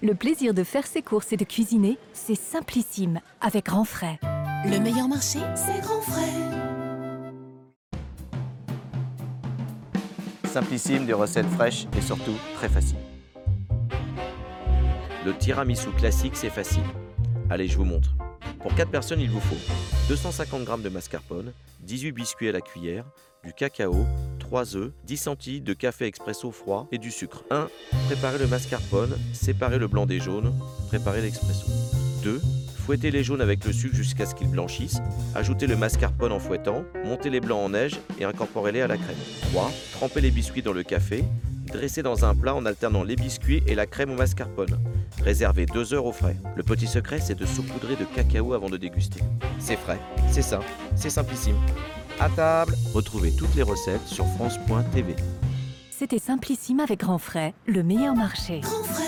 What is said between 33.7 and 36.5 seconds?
sucre jusqu'à ce qu'ils blanchissent. Ajoutez le mascarpone en